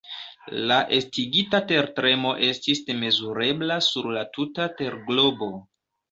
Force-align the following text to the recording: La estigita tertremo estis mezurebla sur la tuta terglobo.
La 0.69 0.75
estigita 0.95 1.59
tertremo 1.71 2.31
estis 2.47 2.81
mezurebla 3.01 3.77
sur 3.89 4.09
la 4.17 4.23
tuta 4.39 4.67
terglobo. 4.81 5.51